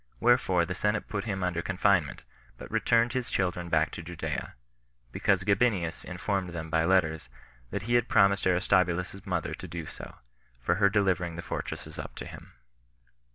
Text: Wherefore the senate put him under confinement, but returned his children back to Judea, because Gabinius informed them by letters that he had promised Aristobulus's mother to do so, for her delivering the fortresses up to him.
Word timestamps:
Wherefore 0.19 0.65
the 0.65 0.73
senate 0.73 1.07
put 1.07 1.25
him 1.25 1.43
under 1.43 1.61
confinement, 1.61 2.23
but 2.57 2.71
returned 2.71 3.13
his 3.13 3.29
children 3.29 3.69
back 3.69 3.91
to 3.91 4.01
Judea, 4.01 4.55
because 5.11 5.43
Gabinius 5.43 6.03
informed 6.03 6.53
them 6.55 6.71
by 6.71 6.85
letters 6.85 7.29
that 7.69 7.83
he 7.83 7.93
had 7.93 8.09
promised 8.09 8.47
Aristobulus's 8.47 9.27
mother 9.27 9.53
to 9.53 9.67
do 9.67 9.85
so, 9.85 10.15
for 10.59 10.77
her 10.81 10.89
delivering 10.89 11.35
the 11.35 11.43
fortresses 11.43 11.99
up 11.99 12.15
to 12.15 12.25
him. 12.25 12.53